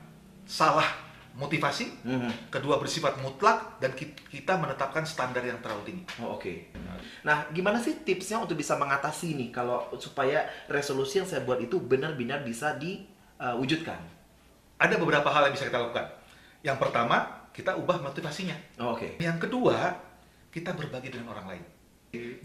salah 0.44 0.86
motivasi. 1.34 2.06
Mhm. 2.06 2.30
Kedua, 2.54 2.78
bersifat 2.78 3.18
mutlak. 3.18 3.82
Dan 3.82 3.90
ki- 3.98 4.14
kita 4.30 4.54
menetapkan 4.54 5.02
standar 5.02 5.42
yang 5.42 5.58
terlalu 5.58 5.82
tinggi. 5.90 6.04
Oh, 6.22 6.38
oke. 6.38 6.70
Nah, 7.26 7.50
gimana 7.50 7.82
sih 7.82 8.06
tipsnya 8.06 8.38
untuk 8.38 8.54
bisa 8.54 8.78
mengatasi 8.78 9.34
nih 9.34 9.50
kalau 9.50 9.90
supaya 9.98 10.46
resolusi 10.70 11.18
yang 11.18 11.28
saya 11.28 11.42
buat 11.42 11.58
itu 11.58 11.80
benar-benar 11.82 12.46
bisa 12.46 12.78
diwujudkan? 12.78 13.98
Ada 14.78 14.94
beberapa 15.00 15.26
hal 15.30 15.50
yang 15.50 15.54
bisa 15.58 15.66
kita 15.66 15.80
lakukan. 15.80 16.06
Yang 16.64 16.78
pertama, 16.80 17.16
kita 17.52 17.76
ubah 17.76 18.00
motivasinya. 18.00 18.56
Oh, 18.80 18.96
oke. 18.96 19.20
Yang 19.20 19.46
kedua, 19.46 19.94
kita 20.48 20.72
berbagi 20.72 21.12
dengan 21.12 21.36
orang 21.36 21.46
lain. 21.52 21.64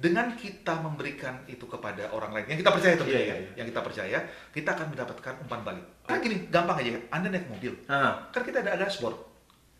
Dengan 0.01 0.33
kita 0.33 0.81
memberikan 0.81 1.45
itu 1.45 1.61
kepada 1.69 2.09
orang 2.09 2.33
lain, 2.33 2.45
yang 2.49 2.57
kita 2.57 2.73
percaya 2.73 2.97
tentunya, 2.97 3.21
Iya, 3.21 3.21
iya, 3.21 3.29
ya, 3.29 3.37
iya. 3.37 3.51
yang 3.61 3.67
kita 3.69 3.81
percaya, 3.85 4.17
kita 4.49 4.69
akan 4.73 4.87
mendapatkan 4.89 5.33
umpan 5.45 5.61
balik. 5.61 5.85
Kan 6.09 6.25
gini, 6.25 6.49
gampang 6.49 6.81
aja. 6.81 6.89
Anda 7.13 7.27
naik 7.29 7.45
mobil, 7.53 7.73
Ah. 7.85 8.17
kan 8.33 8.41
kita 8.41 8.65
ada 8.65 8.81
dashboard. 8.81 9.13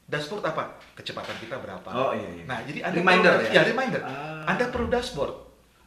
Dashboard 0.06 0.46
apa? 0.46 0.78
Kecepatan 0.94 1.42
kita 1.42 1.58
berapa? 1.58 1.90
Oh, 1.90 2.14
iya, 2.14 2.30
iya. 2.38 2.44
Nah, 2.46 2.62
jadi 2.70 2.80
Anda 2.86 2.98
Reminder 3.02 3.34
perlu, 3.34 3.50
ya? 3.50 3.62
reminder. 3.66 4.02
Ah. 4.06 4.46
Anda 4.46 4.66
perlu 4.70 4.88
dashboard 4.94 5.34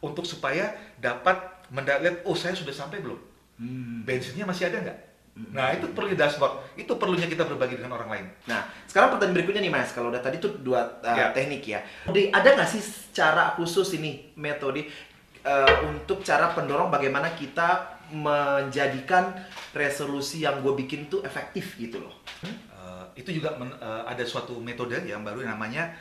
untuk 0.03 0.27
supaya 0.27 0.75
dapat 0.99 1.39
melihat, 1.71 2.27
oh 2.27 2.35
saya 2.35 2.51
sudah 2.51 2.75
sampai 2.75 2.99
belum? 2.99 3.19
Hmm. 3.55 4.03
Bensinnya 4.03 4.43
masih 4.43 4.67
ada 4.67 4.83
nggak? 4.83 4.99
Nah, 5.33 5.73
itu 5.73 5.89
perlu 5.89 6.13
di 6.13 6.17
dashboard. 6.17 6.77
Itu 6.77 6.93
perlunya 6.95 7.25
kita 7.25 7.41
berbagi 7.43 7.81
dengan 7.81 7.97
orang 7.97 8.05
lain. 8.05 8.25
Nah, 8.45 8.69
sekarang 8.85 9.17
pertanyaan 9.17 9.33
berikutnya 9.33 9.65
nih 9.65 9.73
Mas, 9.73 9.89
kalau 9.89 10.13
udah 10.13 10.21
tadi 10.21 10.37
tuh 10.37 10.61
dua 10.61 11.01
uh, 11.01 11.09
Ya. 11.09 11.33
teknik 11.33 11.65
ya. 11.65 11.81
Di- 12.05 12.29
Ada 12.29 12.53
nggak 12.53 12.69
sih 12.69 12.81
cara 13.09 13.57
khusus 13.57 13.97
ini 13.97 14.29
metode 14.37 14.85
uh, 15.41 15.89
untuk 15.89 16.21
cara 16.21 16.53
pendorong 16.53 16.93
bagaimana 16.93 17.33
kita 17.33 17.97
menjadikan 18.13 19.33
resolusi 19.73 20.45
yang 20.45 20.61
gue 20.61 20.73
bikin 20.77 21.09
tuh 21.09 21.25
efektif 21.25 21.81
gitu 21.81 21.97
loh? 21.97 22.13
Eh, 22.45 23.03
itu 23.17 23.41
juga 23.41 23.57
men- 23.57 23.73
eh, 23.73 24.03
ada 24.05 24.21
suatu 24.21 24.61
metode 24.61 25.01
yang 25.01 25.25
baru 25.25 25.41
namanya 25.41 25.97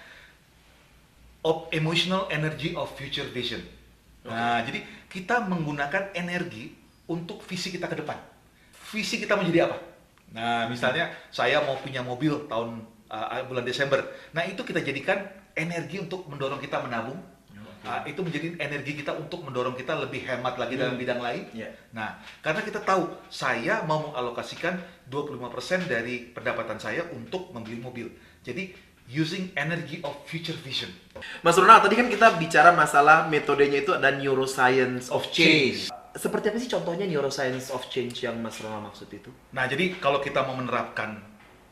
op- 1.40 1.72
emotional 1.72 2.28
energy 2.28 2.76
of 2.76 2.92
future 2.92 3.26
vision. 3.26 3.64
Nah, 4.22 4.60
jadi 4.62 4.84
kita 5.08 5.42
menggunakan 5.42 6.12
energi 6.12 6.70
untuk 7.08 7.40
visi 7.42 7.72
kita 7.72 7.88
ke 7.88 7.96
depan. 7.96 8.18
Visi 8.92 9.16
kita 9.16 9.40
menjadi 9.40 9.72
apa? 9.72 9.76
Nah, 10.36 10.68
misalnya 10.68 11.08
saya 11.32 11.64
mau 11.64 11.80
punya 11.80 12.04
mobil 12.04 12.44
tahun 12.44 12.84
eh, 13.08 13.42
bulan 13.48 13.64
Desember. 13.64 14.04
Nah, 14.36 14.44
itu 14.44 14.60
kita 14.60 14.84
jadikan 14.84 15.24
energi 15.56 16.00
untuk 16.00 16.28
mendorong 16.28 16.60
kita 16.60 16.84
menabung. 16.84 17.32
Ah, 17.82 18.06
itu 18.06 18.22
menjadi 18.22 18.54
energi 18.62 19.02
kita 19.02 19.10
untuk 19.10 19.42
mendorong 19.42 19.74
kita 19.74 19.98
lebih 19.98 20.22
hemat 20.22 20.54
lagi 20.54 20.78
dalam 20.78 20.94
bidang 20.94 21.18
lain. 21.18 21.50
Iya. 21.50 21.74
Nah, 21.90 22.14
karena 22.38 22.62
kita 22.62 22.78
tahu 22.78 23.10
saya 23.26 23.82
mau 23.82 24.06
mengalokasikan 24.06 24.78
25% 25.10 25.90
dari 25.90 26.30
pendapatan 26.30 26.78
saya 26.78 27.02
untuk 27.10 27.50
membeli 27.50 27.82
mobil. 27.82 28.06
Jadi, 28.46 28.70
using 29.10 29.50
energy 29.58 29.98
of 30.06 30.14
future 30.30 30.54
vision. 30.62 30.94
Mas 31.42 31.58
Ronald, 31.58 31.82
tadi 31.82 31.98
kan 31.98 32.06
kita 32.06 32.38
bicara 32.38 32.70
masalah 32.70 33.26
metodenya 33.26 33.82
itu 33.82 33.90
ada 33.90 34.14
neuroscience 34.14 35.10
of 35.10 35.26
change. 35.34 35.90
Seperti 36.12 36.52
apa 36.52 36.58
sih 36.60 36.68
contohnya 36.68 37.08
neuroscience 37.08 37.72
of 37.72 37.88
change 37.88 38.20
yang 38.28 38.36
Mas 38.36 38.60
Ronald 38.60 38.92
maksud 38.92 39.08
itu? 39.08 39.32
Nah, 39.56 39.64
jadi 39.64 39.96
kalau 39.96 40.20
kita 40.20 40.44
mau 40.44 40.52
menerapkan 40.52 41.16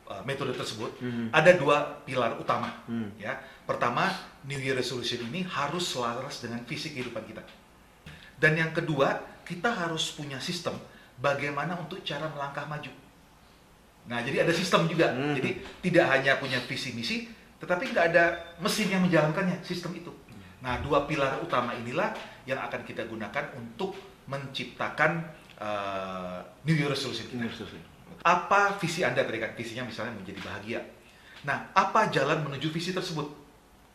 uh, 0.09 0.21
metode 0.25 0.57
tersebut, 0.57 0.97
Mhm. 0.97 1.29
ada 1.29 1.51
dua 1.53 2.01
pilar 2.03 2.33
utama. 2.41 2.73
Hmm. 2.89 3.13
Ya, 3.21 3.37
pertama, 3.69 4.09
New 4.49 4.57
Year 4.57 4.73
Resolution 4.73 5.29
ini 5.29 5.45
harus 5.45 5.93
selaras 5.93 6.41
dengan 6.41 6.65
visi 6.65 6.89
kehidupan 6.89 7.21
kita. 7.29 7.45
Dan 8.41 8.57
yang 8.57 8.73
kedua, 8.73 9.21
kita 9.45 9.69
harus 9.69 10.17
punya 10.17 10.41
sistem 10.41 10.73
bagaimana 11.21 11.77
untuk 11.77 12.01
cara 12.01 12.25
melangkah 12.33 12.65
maju. 12.65 12.89
Nah, 14.09 14.25
jadi 14.25 14.41
ada 14.41 14.53
sistem 14.57 14.89
juga. 14.89 15.13
Hmm. 15.13 15.37
Jadi 15.37 15.61
tidak 15.85 16.05
hanya 16.17 16.41
punya 16.41 16.57
visi 16.65 16.97
misi, 16.97 17.29
tetapi 17.61 17.93
nggak 17.93 18.05
ada 18.09 18.57
mesin 18.57 18.89
yang 18.89 19.05
menjalankannya, 19.05 19.61
sistem 19.61 19.93
itu. 19.93 20.09
Nah, 20.65 20.81
dua 20.81 21.05
pilar 21.05 21.37
utama 21.41 21.77
inilah 21.77 22.13
yang 22.49 22.57
akan 22.57 22.81
kita 22.81 23.05
gunakan 23.05 23.45
untuk 23.53 23.93
menciptakan 24.29 25.25
uh, 25.57 26.41
New 26.67 26.75
Year 26.77 26.89
Resolution 26.89 27.25
kita. 27.25 27.47
Apa 28.21 28.77
visi 28.77 29.01
Anda 29.01 29.25
tadi 29.25 29.41
kan? 29.41 29.57
Visinya 29.57 29.87
misalnya 29.87 30.13
menjadi 30.13 30.39
bahagia. 30.45 30.81
Nah, 31.41 31.73
apa 31.73 32.13
jalan 32.13 32.45
menuju 32.45 32.69
visi 32.69 32.93
tersebut? 32.93 33.25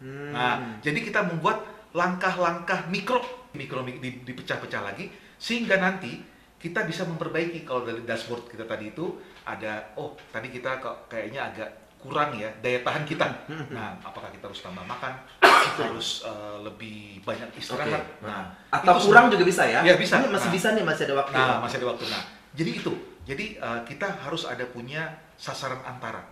Hmm. 0.03 0.35
Nah, 0.35 0.83
jadi 0.83 0.99
kita 0.99 1.23
membuat 1.25 1.63
langkah-langkah 1.95 2.91
mikro, 2.91 3.23
mikro 3.55 3.87
mi- 3.87 4.03
di- 4.03 4.27
dipecah-pecah 4.27 4.83
lagi, 4.83 5.09
sehingga 5.39 5.79
nanti 5.79 6.21
kita 6.59 6.83
bisa 6.83 7.07
memperbaiki. 7.07 7.63
Kalau 7.63 7.87
dari 7.87 8.03
dashboard 8.03 8.51
kita 8.51 8.67
tadi 8.67 8.91
itu 8.91 9.23
ada, 9.47 9.95
oh 9.95 10.19
tadi 10.35 10.51
kita 10.51 10.83
kayaknya 11.07 11.55
agak 11.55 11.71
kurang 12.03 12.35
ya 12.37 12.51
daya 12.61 12.83
tahan 12.83 13.07
kita. 13.07 13.25
Nah, 13.73 13.97
apakah 14.03 14.29
kita 14.35 14.51
harus 14.51 14.61
tambah 14.61 14.83
makan, 14.83 15.17
harus 15.59 16.09
eh, 16.23 16.57
lebih 16.63 16.97
banyak 17.23 17.49
istirahat? 17.55 18.03
Oke. 18.03 18.25
Nah, 18.25 18.43
Atau 18.71 18.93
itu 18.95 19.07
kurang 19.07 19.27
juga 19.29 19.45
bisa 19.45 19.63
ya? 19.65 19.81
Iya, 19.83 19.95
bisa. 19.97 20.19
Ini 20.19 20.29
masih 20.29 20.49
Nah. 20.49 20.55
bisa 20.55 20.69
nih, 20.73 20.85
masih 20.85 21.03
ada 21.05 21.15
waktu. 21.17 21.33
Nah, 21.33 21.57
masih 21.59 21.77
ada 21.79 21.87
waktu. 21.89 22.05
Nah, 22.07 22.23
jadi 22.53 22.71
itu. 22.75 22.93
Jadi 23.25 23.45
eh, 23.57 23.81
kita 23.85 24.07
harus 24.21 24.43
ada 24.45 24.65
punya 24.67 25.03
sasaran 25.35 25.83
antara. 25.83 26.23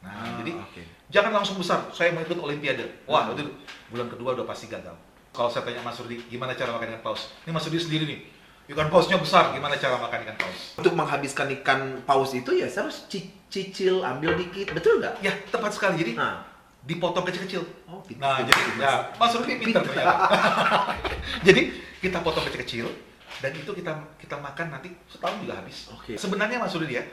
Nah, 0.00 0.10
Ah, 0.10 0.32
jadi 0.36 0.56
oke. 0.56 0.82
jangan 1.08 1.32
langsung 1.32 1.56
besar. 1.56 1.84
Saya 1.90 2.10
mau 2.10 2.20
ikut 2.20 2.34
Olimpiade. 2.34 3.04
Wah, 3.04 3.28
Hmm. 3.28 3.36
itu 3.36 3.52
bulan 3.88 4.08
kedua 4.08 4.32
udah 4.32 4.44
pasti 4.44 4.66
gagal. 4.66 4.96
Kalau 5.30 5.46
saya 5.46 5.62
tanya 5.62 5.78
Mas 5.80 5.94
Rudi, 5.96 6.18
gimana 6.26 6.52
cara 6.52 6.72
makan 6.72 6.90
ikan 6.90 7.02
paus? 7.04 7.30
Ini 7.44 7.52
Mas 7.52 7.62
Rudi 7.62 7.78
sendiri 7.78 8.04
nih. 8.04 8.20
Ikan 8.66 8.86
pausnya 8.86 9.18
besar, 9.18 9.50
gimana 9.50 9.74
cara 9.74 9.94
makan 9.96 10.22
ikan 10.24 10.36
paus? 10.36 10.74
Untuk 10.74 10.94
menghabiskan 10.94 11.50
ikan 11.58 11.80
paus 12.02 12.30
itu 12.32 12.50
ya 12.52 12.66
saya 12.66 12.86
harus 12.86 13.06
ci- 13.06 13.30
cicil, 13.46 14.00
ambil 14.00 14.34
dikit. 14.34 14.70
Betul 14.70 14.98
nggak? 14.98 15.18
Ya, 15.20 15.34
tepat 15.46 15.70
sekali. 15.70 15.98
Jadi 15.98 16.14
Nah. 16.14 16.49
Dipotong 16.84 17.24
kecil-kecil. 17.28 17.62
Oh, 17.86 18.00
pintar. 18.00 18.40
Nah, 18.40 18.48
jadi 18.48 18.60
ya, 18.80 18.92
Mas 19.20 19.32
Rudi 19.36 19.54
pintar 19.60 19.84
ternyata. 19.84 20.26
jadi 21.46 21.62
kita 22.00 22.24
potong 22.24 22.44
kecil-kecil 22.48 22.88
dan 23.40 23.52
itu 23.52 23.70
kita 23.72 23.92
kita 24.16 24.36
makan 24.40 24.66
nanti 24.72 24.88
setahun 25.08 25.36
juga 25.44 25.60
habis. 25.60 25.92
Oke. 25.92 26.16
Sebenarnya 26.16 26.56
Mas 26.60 26.72
Rudi 26.72 26.96
ya, 26.96 27.04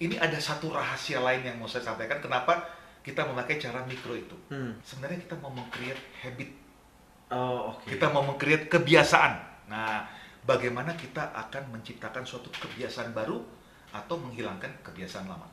ini 0.00 0.20
ada 0.20 0.36
satu 0.36 0.72
rahasia 0.72 1.20
lain 1.24 1.40
yang 1.44 1.56
mau 1.56 1.68
saya 1.68 1.84
sampaikan. 1.88 2.20
Kenapa 2.20 2.64
kita 3.00 3.24
memakai 3.24 3.56
cara 3.60 3.84
mikro 3.84 4.12
itu? 4.16 4.36
Hmm. 4.52 4.76
Sebenarnya 4.84 5.20
kita 5.24 5.36
mau 5.40 5.52
meng-create 5.52 6.00
habit, 6.24 6.50
Oh, 7.32 7.72
oke. 7.72 7.88
kita 7.88 8.12
mau 8.12 8.24
meng-create 8.24 8.68
kebiasaan. 8.68 9.32
Nah, 9.72 10.04
bagaimana 10.44 10.92
kita 10.92 11.32
akan 11.32 11.72
menciptakan 11.72 12.24
suatu 12.28 12.52
kebiasaan 12.52 13.16
baru 13.16 13.40
atau 13.94 14.18
menghilangkan 14.18 14.68
kebiasaan 14.82 15.30
lama? 15.30 15.46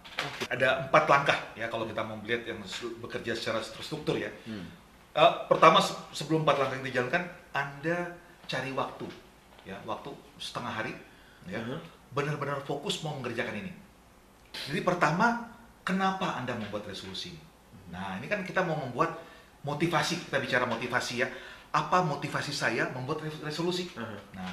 Ada 0.49 0.89
empat 0.89 1.05
langkah 1.05 1.37
ya 1.53 1.69
kalau 1.69 1.85
kita 1.85 2.01
mau 2.01 2.17
melihat 2.17 2.49
yang 2.49 2.59
bekerja 2.97 3.37
secara 3.37 3.61
terstruktur 3.61 4.17
ya. 4.17 4.33
Hmm. 4.49 4.65
Eh, 5.13 5.33
pertama 5.45 5.77
se- 5.77 5.93
sebelum 6.09 6.41
empat 6.41 6.57
langkah 6.57 6.81
itu 6.81 6.89
dijalankan, 6.89 7.21
Anda 7.53 8.17
cari 8.49 8.73
waktu, 8.73 9.05
ya 9.61 9.77
waktu 9.85 10.09
setengah 10.41 10.73
hari, 10.73 10.93
ya 11.45 11.61
Mhm. 11.61 11.77
benar-benar 12.11 12.57
fokus 12.65 13.05
mau 13.05 13.13
mengerjakan 13.13 13.61
ini. 13.61 13.71
Jadi 14.51 14.81
pertama, 14.81 15.47
kenapa 15.85 16.35
Anda 16.35 16.57
membuat 16.57 16.89
resolusi? 16.89 17.37
Nah 17.93 18.17
ini 18.17 18.25
kan 18.25 18.41
kita 18.41 18.65
mau 18.65 18.75
membuat 18.75 19.21
motivasi, 19.61 20.27
kita 20.27 20.41
bicara 20.41 20.65
motivasi 20.65 21.21
ya. 21.21 21.27
Apa 21.71 22.01
motivasi 22.01 22.51
saya 22.51 22.89
membuat 22.89 23.21
res- 23.21 23.39
resolusi? 23.43 23.91
Aha. 23.95 24.17
Nah 24.33 24.51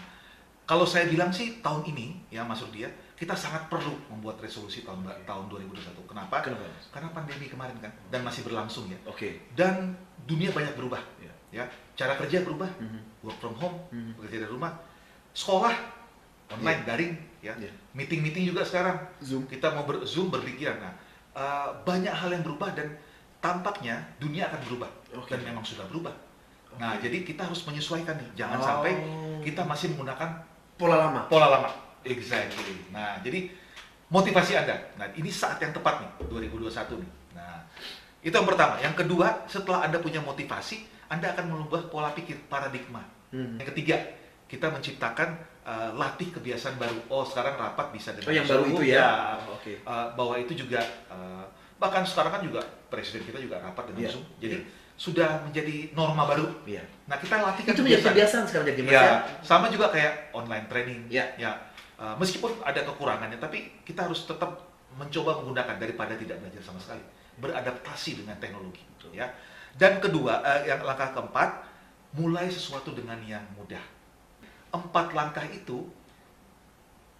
kalau 0.68 0.84
saya 0.84 1.08
bilang 1.08 1.32
sih 1.32 1.64
tahun 1.64 1.86
ini 1.88 2.28
ya 2.28 2.44
Mas 2.44 2.60
Rudi 2.60 2.84
ya, 2.84 2.90
kita 3.18 3.34
sangat 3.34 3.66
perlu 3.66 3.98
membuat 4.06 4.38
resolusi 4.38 4.86
tahun 4.86 5.02
tahun 5.26 5.44
2021. 5.50 6.06
Kenapa? 6.06 6.38
Kenapa? 6.38 6.70
Karena 6.94 7.08
pandemi 7.10 7.50
kemarin 7.50 7.74
kan 7.82 7.90
dan 8.08 8.22
masih 8.22 8.46
berlangsung 8.46 8.86
ya 8.86 8.98
Oke. 9.04 9.42
dan 9.58 9.90
dunia 10.22 10.54
banyak 10.54 10.78
berubah 10.78 11.02
Ya. 11.18 11.34
ya 11.50 11.64
cara 11.98 12.14
kerja 12.14 12.46
berubah 12.46 12.70
Mhm. 12.78 13.26
work 13.26 13.38
from 13.42 13.58
home 13.58 13.74
Mhm. 13.90 14.22
bekerja 14.22 14.46
dari 14.46 14.52
rumah 14.54 14.70
sekolah 15.34 15.74
online 16.48 16.86
daring 16.86 17.12
ya. 17.42 17.58
Iya. 17.58 17.74
Meeting-meeting 17.92 18.46
juga 18.46 18.62
sekarang 18.62 18.94
Zoom. 19.18 19.50
kita 19.50 19.74
mau 19.74 19.82
ber 19.82 20.06
Zoom 20.06 20.30
berpikiran. 20.30 20.78
Nah, 20.78 20.94
eh, 21.34 21.68
banyak 21.82 22.14
hal 22.14 22.30
yang 22.30 22.46
berubah 22.46 22.70
dan 22.70 22.94
tampaknya 23.38 23.98
dunia 24.18 24.46
akan 24.46 24.62
berubah 24.62 24.90
Oke. 25.18 25.34
dan 25.34 25.42
memang 25.42 25.66
sudah 25.66 25.86
berubah. 25.90 26.14
Nah, 26.78 26.94
jadi 27.02 27.26
kita 27.26 27.50
harus 27.50 27.66
menyesuaikan 27.66 28.14
nih. 28.14 28.46
Jangan 28.46 28.58
Oh. 28.58 28.66
sampai 28.66 28.92
kita 29.42 29.66
masih 29.66 29.90
menggunakan 29.94 30.30
pola 30.78 30.96
lama. 31.02 31.26
pola 31.26 31.50
lama. 31.50 31.70
Exactly. 32.04 32.90
Nah, 32.90 33.18
jadi 33.20 33.50
motivasi 34.08 34.52
Anda. 34.54 34.76
Nah, 34.96 35.06
ini 35.14 35.28
saat 35.28 35.58
yang 35.58 35.72
tepat 35.72 36.00
nih, 36.00 36.10
2021 36.28 36.96
nih. 36.98 37.10
Nah, 37.34 37.66
itu 38.20 38.32
yang 38.32 38.48
pertama. 38.48 38.74
Yang 38.78 38.94
kedua, 39.04 39.44
setelah 39.46 39.84
Anda 39.84 39.98
punya 39.98 40.20
motivasi, 40.20 40.84
Anda 41.08 41.32
akan 41.32 41.44
merubah 41.48 41.88
pola 41.88 42.10
pikir 42.12 42.36
paradigma. 42.48 43.04
Hmm. 43.30 43.60
Yang 43.60 43.76
ketiga, 43.76 43.96
kita 44.48 44.72
menciptakan 44.72 45.28
uh, 45.62 45.90
latih 45.94 46.32
kebiasaan 46.32 46.80
baru. 46.80 46.96
Oh, 47.12 47.24
sekarang 47.24 47.60
rapat 47.60 47.92
bisa 47.92 48.16
dengan 48.16 48.28
Oh, 48.28 48.34
yang 48.34 48.46
baru 48.48 48.64
itu 48.64 48.82
ya. 48.88 49.36
Oh, 49.44 49.56
Oke. 49.60 49.84
Uh, 49.84 50.08
bahwa 50.16 50.34
itu 50.40 50.56
juga 50.56 50.80
uh, 51.12 51.44
bahkan 51.76 52.02
sekarang 52.02 52.32
kan 52.32 52.42
juga 52.42 52.60
presiden 52.88 53.22
kita 53.22 53.38
juga 53.38 53.60
rapat 53.60 53.92
dengan 53.92 54.08
Iya, 54.08 54.10
Zoom. 54.10 54.24
Jadi 54.40 54.56
iya. 54.56 54.66
sudah 54.98 55.30
menjadi 55.44 55.92
norma 55.92 56.24
baru. 56.24 56.48
Iya. 56.64 56.82
Nah, 57.06 57.20
kita 57.20 57.38
latihkan 57.38 57.76
Itu 57.76 57.82
menjadi 57.84 58.04
kebiasaan. 58.08 58.44
sekarang 58.48 58.66
jadi 58.72 58.80
Ya, 58.88 58.98
ya. 58.98 59.16
sama 59.44 59.68
juga 59.68 59.92
kayak 59.92 60.32
online 60.32 60.66
training. 60.66 61.00
Ya. 61.12 61.28
Ya, 61.36 61.54
uh, 61.98 62.14
meskipun 62.16 62.62
ada 62.62 62.86
kekurangannya, 62.86 63.36
tapi 63.42 63.82
kita 63.84 64.06
harus 64.06 64.24
tetap 64.24 64.64
mencoba 64.96 65.38
menggunakan 65.42 65.76
daripada 65.76 66.16
tidak 66.16 66.40
belajar 66.40 66.62
sama 66.64 66.80
sekali. 66.80 67.02
Beradaptasi 67.38 68.24
dengan 68.24 68.38
teknologi. 68.42 68.82
Ya. 69.14 69.30
Dan 69.78 70.02
kedua, 70.02 70.42
uh, 70.42 70.62
yang 70.66 70.82
langkah 70.82 71.14
keempat, 71.14 71.66
mulai 72.16 72.48
sesuatu 72.48 72.96
dengan 72.96 73.20
yang 73.22 73.44
mudah. 73.54 73.82
Empat 74.74 75.12
langkah 75.14 75.44
itu 75.46 75.86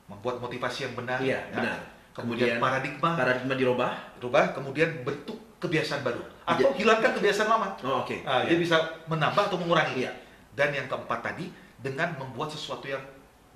membuat 0.09 0.41
motivasi 0.41 0.89
yang 0.89 0.95
benar. 0.97 1.21
Iya, 1.21 1.39
ya. 1.53 1.55
benar. 1.55 1.81
Kemudian, 2.17 2.59
Kemudian 2.59 2.59
paradigma 2.59 3.11
Paradigma 3.15 3.55
dirubah. 3.55 3.93
rubah, 4.19 4.45
kemudian 4.51 4.91
bentuk 5.07 5.39
kebiasaan 5.63 6.03
baru 6.03 6.23
atau 6.49 6.71
hilangkan 6.75 7.13
kebiasaan 7.15 7.47
lama. 7.51 7.69
Oh, 7.85 8.03
oke. 8.03 8.25
Nah, 8.25 8.43
Iya. 8.43 8.55
Dia 8.55 8.59
bisa 8.59 8.77
menambah 9.07 9.53
atau 9.53 9.59
mengurangi. 9.61 10.03
Iya. 10.03 10.13
Dan 10.57 10.75
yang 10.75 10.87
keempat 10.91 11.21
tadi 11.23 11.53
dengan 11.79 12.17
membuat 12.19 12.51
sesuatu 12.51 12.89
yang 12.91 13.03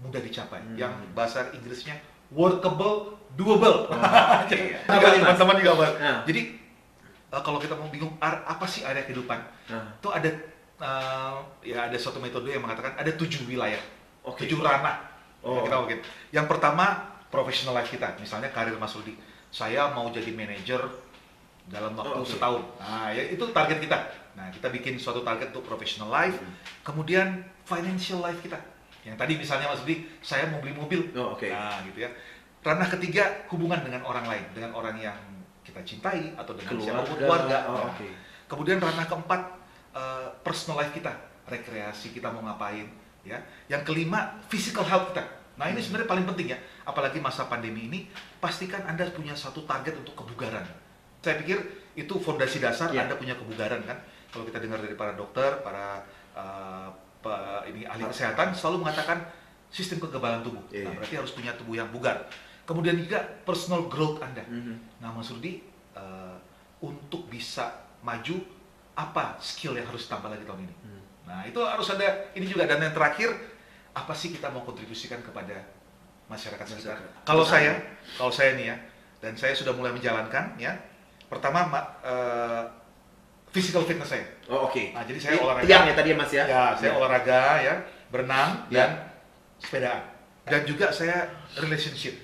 mudah 0.03 0.19
dicapai, 0.19 0.59
Hmm. 0.61 0.77
yang 0.77 0.93
bahasa 1.13 1.47
Inggrisnya 1.53 1.95
workable, 2.29 3.15
doable. 3.33 3.87
Jadi, 4.51 4.75
Apa 4.83 5.07
nih, 5.09 5.21
Mas? 5.21 5.39
teman-teman 5.39 5.57
juga 5.57 5.73
Mas. 5.79 5.93
Nah. 5.97 6.19
Jadi 6.25 6.41
eh, 7.29 7.43
kalau 7.43 7.57
kita 7.57 7.75
mau 7.75 7.87
bingung 7.87 8.13
apa 8.21 8.67
sih 8.67 8.83
area 8.83 9.03
kehidupan, 9.03 9.39
Nah, 9.69 9.95
itu 9.95 10.09
ada 10.09 10.31
eh, 10.77 11.35
ya 11.65 11.87
ada 11.87 11.97
suatu 11.97 12.19
metode 12.19 12.51
yang 12.51 12.61
mengatakan 12.61 12.93
ada 12.95 13.11
tujuh 13.13 13.47
wilayah, 13.47 13.81
Oke. 14.23 14.43
tujuh 14.43 14.59
ranah. 14.59 14.99
Oh. 15.41 15.63
kita 15.63 15.75
mungkin. 15.77 15.99
Yang 16.31 16.47
pertama 16.49 16.85
professional 17.27 17.75
life 17.75 17.91
kita, 17.91 18.15
misalnya 18.17 18.47
karir 18.49 18.75
Mas 18.77 18.93
Rudi. 18.93 19.19
Saya 19.49 19.91
mau 19.91 20.07
jadi 20.09 20.31
manajer 20.31 20.79
dalam 21.65 21.93
waktu 21.93 22.15
Oh, 22.15 22.23
oke. 22.23 22.31
setahun. 22.31 22.63
Nah, 22.79 23.11
ya 23.11 23.23
itu 23.27 23.45
target 23.51 23.79
kita. 23.79 23.99
Nah, 24.33 24.49
kita 24.49 24.67
bikin 24.69 24.97
suatu 24.97 25.21
target 25.21 25.51
untuk 25.51 25.63
professional 25.65 26.09
life, 26.09 26.39
Hmm. 26.39 26.55
kemudian 26.83 27.29
financial 27.63 28.19
life 28.21 28.39
kita. 28.41 28.57
Yang 29.03 29.17
tadi 29.19 29.33
misalnya 29.35 29.67
Mas 29.67 29.83
Rudi, 29.83 30.07
saya 30.23 30.47
mau 30.47 30.63
beli 30.63 30.75
mobil. 30.75 31.11
Oh, 31.19 31.35
oke. 31.35 31.47
Nah, 31.51 31.83
gitu 31.85 32.07
ya. 32.07 32.11
Ranah 32.63 32.87
ketiga 32.87 33.43
hubungan 33.51 33.83
dengan 33.83 34.07
orang 34.07 34.27
lain, 34.31 34.47
dengan 34.55 34.71
orang 34.73 34.95
yang 34.95 35.19
kita 35.63 35.83
cintai 35.83 36.31
atau 36.39 36.55
dengan 36.55 36.79
siapa 36.79 37.03
pun 37.03 37.19
keluarga. 37.19 37.67
Oh, 37.67 37.75
Nah, 37.75 37.91
oke. 37.91 38.07
Kemudian 38.47 38.79
ranah 38.79 39.07
keempat 39.07 39.41
eh, 39.93 40.29
personal 40.41 40.81
life 40.81 40.95
kita, 40.97 41.13
rekreasi 41.45 42.17
kita 42.17 42.33
mau 42.33 42.41
ngapain, 42.41 42.89
ya. 43.23 43.37
Yang 43.69 43.83
kelima 43.93 44.41
physical 44.49 44.87
health 44.89 45.13
kita. 45.13 45.21
Nah 45.53 45.69
Hmm. 45.69 45.77
ini 45.77 45.85
sebenarnya 45.85 46.09
paling 46.09 46.25
penting 46.25 46.49
ya, 46.49 46.59
apalagi 46.83 47.21
masa 47.21 47.45
pandemi 47.45 47.93
ini, 47.93 48.09
pastikan 48.41 48.81
anda 48.89 49.05
punya 49.13 49.37
satu 49.37 49.69
target 49.69 50.01
untuk 50.01 50.17
kebugaran. 50.17 50.65
Saya 51.21 51.37
pikir 51.39 51.61
itu 51.93 52.15
fondasi 52.17 52.57
dasar 52.57 52.89
Ya. 52.89 53.05
anda 53.05 53.21
punya 53.21 53.37
kebugaran 53.37 53.85
kan. 53.85 54.01
Kalau 54.33 54.49
kita 54.49 54.65
dengar 54.65 54.81
dari 54.81 54.97
para 54.97 55.13
dokter, 55.13 55.61
para 55.61 56.01
eh, 56.33 56.89
pe- 57.23 57.63
ini 57.71 57.87
ahli 57.87 58.03
kesehatan 58.05 58.51
selalu 58.53 58.83
mengatakan 58.85 59.23
sistem 59.73 60.03
kekebalan 60.03 60.43
tubuh. 60.43 60.61
Iya, 60.69 60.91
Nah, 60.91 60.93
berarti 60.99 61.15
harus 61.17 61.33
punya 61.33 61.53
tubuh 61.57 61.79
yang 61.79 61.89
bugar. 61.89 62.29
Kemudian 62.63 62.95
juga 62.99 63.23
personal 63.43 63.87
growth 63.89 64.21
anda. 64.21 64.43
Mhm. 64.45 65.01
Nah, 65.01 65.11
Mas 65.11 65.31
Rudi, 65.31 65.63
eh, 65.95 66.37
untuk 66.83 67.27
bisa 67.27 67.71
maju, 68.03 68.37
apa 68.93 69.39
skill 69.41 69.79
yang 69.79 69.87
harus 69.89 70.05
tambah 70.05 70.29
lagi 70.29 70.45
tahun 70.45 70.67
ini? 70.69 70.75
Hmm. 70.85 71.03
Nah, 71.25 71.41
itu 71.47 71.57
harus 71.63 71.89
ada 71.89 72.29
ini 72.35 72.45
juga. 72.45 72.69
Dan 72.69 72.83
yang 72.83 72.93
terakhir, 72.93 73.33
apa 73.95 74.13
sih 74.13 74.35
kita 74.35 74.51
mau 74.51 74.61
kontribusikan 74.63 75.23
kepada 75.23 75.63
masyarakat 76.29 76.65
sekitar? 76.67 76.99
Masyarakat. 77.01 77.25
Kalau 77.25 77.45
saya, 77.47 77.73
kalau 78.19 78.33
saya 78.35 78.59
nih 78.59 78.67
ya, 78.69 78.77
dan 79.23 79.33
saya 79.39 79.55
sudah 79.55 79.73
mulai 79.73 79.95
menjalankan 79.95 80.59
ya. 80.59 80.75
Pertama, 81.31 81.65
ma- 81.65 81.89
eh, 82.05 82.63
physical 83.53 83.85
fitness 83.85 84.09
saya. 84.09 84.25
Oh, 84.49 84.67
oke. 84.67 84.83
Nah, 84.91 85.05
jadi 85.05 85.19
saya 85.19 85.35
olahraga. 85.39 85.67
Tiang 85.67 85.85
ya 85.85 85.95
tadi 85.95 86.09
ya, 86.09 86.17
Mas 86.17 86.33
ya? 86.33 86.45
Ya, 86.45 86.63
saya 86.73 86.91
Iya. 86.91 86.97
olahraga 86.97 87.41
ya, 87.61 87.75
berenang 88.09 88.51
Ya. 88.67 88.77
dan 88.79 88.91
sepedaan. 89.59 90.03
Dan 90.43 90.61
juga 90.65 90.91
saya 90.91 91.29
relationship 91.55 92.17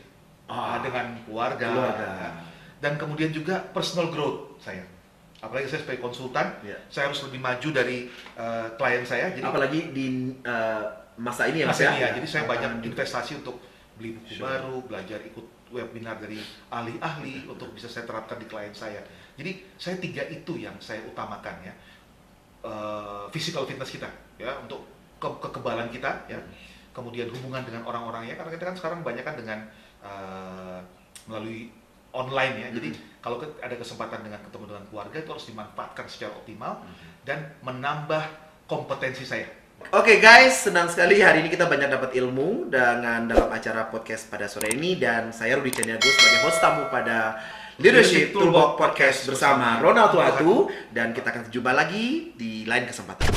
Ah. 0.44 0.74
Nah, 0.74 0.78
dengan 0.80 1.06
keluarga. 1.22 1.68
Keluarga. 1.68 2.08
ya. 2.08 2.30
Dan 2.78 2.96
kemudian 2.96 3.30
juga 3.30 3.60
personal 3.68 4.08
growth 4.08 4.56
saya. 4.58 4.80
Apalagi 5.38 5.68
saya 5.68 5.84
sebagai 5.84 6.00
konsultan, 6.00 6.50
Ya. 6.64 6.74
saya 6.88 7.06
harus 7.06 7.20
lebih 7.22 7.38
maju 7.38 7.68
dari 7.70 8.08
eh, 8.34 8.66
klien 8.74 9.04
saya. 9.04 9.30
Jadi 9.30 9.44
Apalagi 9.44 9.80
di 9.92 10.06
eh, 10.40 10.84
masa 11.16 11.46
ini 11.46 11.62
ya, 11.62 11.66
Mas 11.68 11.76
masa 11.76 11.84
ya? 11.84 11.90
ini 11.90 12.00
ya, 12.00 12.08
jadi 12.16 12.26
saya 12.26 12.42
Ah, 12.42 12.48
banyak 12.48 12.70
di- 12.80 12.86
investasi 12.88 13.32
untuk 13.36 13.60
beli 13.94 14.16
buku 14.16 14.34
Sure. 14.34 14.46
baru, 14.48 14.82
belajar 14.82 15.20
ikut 15.20 15.46
webinar 15.68 16.16
dari 16.16 16.40
ahli-ahli 16.72 17.44
untuk 17.44 17.70
bisa 17.70 17.86
saya 17.86 18.02
terapkan 18.02 18.38
di 18.38 18.46
klien 18.46 18.72
saya. 18.72 19.02
Jadi 19.38 19.64
saya 19.78 19.96
tiga 20.02 20.26
itu 20.26 20.58
yang 20.58 20.74
saya 20.82 20.98
utamakan 21.06 21.62
ya. 21.62 21.74
Eh, 22.66 23.24
physical 23.30 23.62
fitness 23.70 23.94
kita 23.94 24.10
ya 24.34 24.50
untuk 24.58 24.82
ke- 25.22 25.38
kekebalan 25.46 25.88
kita 25.94 26.26
ya. 26.26 26.38
Kemudian 26.90 27.30
hubungan 27.30 27.62
dengan 27.62 27.86
orang-orang 27.86 28.26
ya 28.26 28.34
karena 28.34 28.50
kita 28.50 28.64
kan 28.66 28.76
sekarang 28.76 29.00
banyak 29.06 29.22
kan 29.22 29.38
dengan 29.38 29.62
eh, 30.02 30.78
melalui 31.30 31.70
online 32.10 32.66
ya. 32.66 32.68
Jadi 32.74 32.88
kalau 33.22 33.38
ke- 33.38 33.62
ada 33.62 33.78
kesempatan 33.78 34.26
dengan 34.26 34.42
ketemu 34.42 34.74
dengan 34.74 34.84
keluarga 34.90 35.16
itu 35.22 35.30
harus 35.30 35.46
dimanfaatkan 35.46 36.06
secara 36.10 36.34
optimal 36.34 36.82
dan 37.22 37.54
menambah 37.62 38.26
kompetensi 38.66 39.22
saya. 39.22 39.46
Oke 39.94 40.18
guys, 40.18 40.66
senang 40.66 40.90
sekali 40.90 41.22
hari 41.22 41.46
ini 41.46 41.54
kita 41.54 41.70
banyak 41.70 41.86
dapat 41.86 42.10
ilmu 42.18 42.66
dengan 42.66 43.30
dalam 43.30 43.46
acara 43.46 43.86
podcast 43.86 44.26
pada 44.26 44.50
sore 44.50 44.74
ini 44.74 44.98
dan 44.98 45.30
saya 45.30 45.54
Rudi 45.54 45.70
Caniago 45.70 46.02
sebagai 46.02 46.40
host 46.42 46.58
tamu 46.58 46.90
pada 46.90 47.38
Leadership 47.78 48.34
Toolbox 48.34 48.74
Podcast 48.74 49.22
bersama 49.30 49.78
Ronald 49.78 50.10
Tuatu 50.10 50.66
dan 50.90 51.14
kita 51.14 51.30
akan 51.30 51.46
jumpa 51.46 51.70
lagi 51.70 52.34
di 52.34 52.66
lain 52.66 52.90
kesempatan. 52.90 53.30